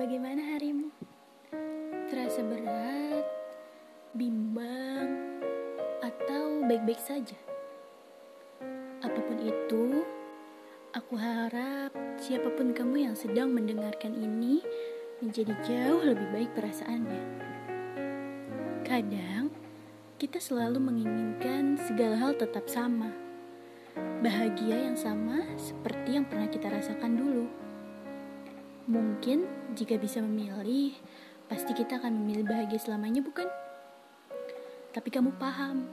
[0.00, 0.88] Bagaimana harimu?
[2.08, 3.20] Terasa berat,
[4.16, 5.12] bimbang,
[6.00, 7.36] atau baik-baik saja?
[9.04, 10.00] Apa pun itu,
[10.96, 14.64] aku harap siapa pun kamu yang sedang mendengarkan ini
[15.20, 17.24] menjadi jauh lebih baik perasaannya.
[18.88, 19.52] Kadang,
[20.16, 23.12] kita selalu menginginkan segala hal tetap sama.
[24.24, 27.69] Bahagia yang sama seperti yang pernah kita rasakan dulu.
[28.90, 29.46] Mungkin
[29.78, 30.98] jika bisa memilih,
[31.46, 33.46] pasti kita akan memilih bahagia selamanya, bukan?
[34.90, 35.86] Tapi kamu paham,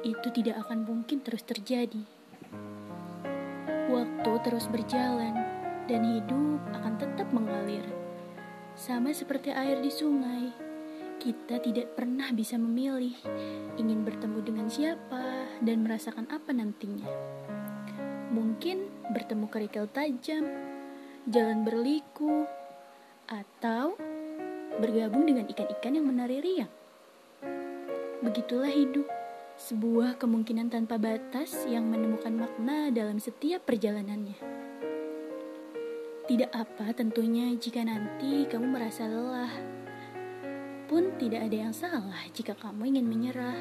[0.00, 2.00] itu tidak akan mungkin terus terjadi.
[3.92, 5.36] Waktu terus berjalan,
[5.92, 7.84] dan hidup akan tetap mengalir.
[8.72, 10.48] Sama seperti air di sungai,
[11.20, 13.12] kita tidak pernah bisa memilih
[13.76, 17.12] ingin bertemu dengan siapa dan merasakan apa nantinya.
[18.32, 20.48] Mungkin bertemu kerikil tajam,
[21.28, 22.48] jalan berliku,
[23.28, 23.92] atau
[24.80, 26.72] bergabung dengan ikan-ikan yang menari riang.
[28.24, 29.04] Begitulah hidup,
[29.60, 34.40] sebuah kemungkinan tanpa batas yang menemukan makna dalam setiap perjalanannya.
[36.24, 39.52] Tidak apa tentunya jika nanti kamu merasa lelah.
[40.88, 43.60] Pun tidak ada yang salah jika kamu ingin menyerah.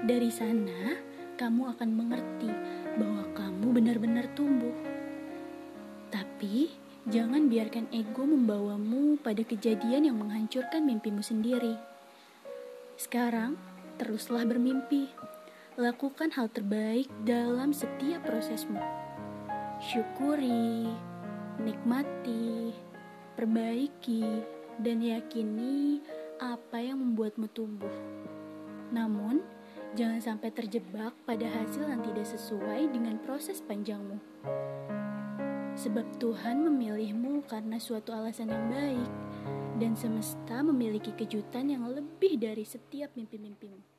[0.00, 0.96] Dari sana,
[1.36, 2.48] kamu akan mengerti
[2.96, 4.76] bahwa kamu benar-benar tumbuh.
[6.08, 11.78] Tapi, Jangan biarkan ego membawamu pada kejadian yang menghancurkan mimpimu sendiri.
[12.98, 13.54] Sekarang,
[13.94, 15.06] teruslah bermimpi.
[15.78, 18.82] Lakukan hal terbaik dalam setiap prosesmu.
[19.78, 20.90] Syukuri,
[21.62, 22.74] nikmati,
[23.38, 24.26] perbaiki,
[24.82, 26.02] dan yakini
[26.42, 27.96] apa yang membuatmu tumbuh.
[28.90, 29.46] Namun,
[29.94, 34.18] jangan sampai terjebak pada hasil yang tidak sesuai dengan proses panjangmu.
[35.76, 39.12] Sebab Tuhan memilihmu karena suatu alasan yang baik,
[39.76, 43.95] dan semesta memiliki kejutan yang lebih dari setiap mimpi-mimpimu.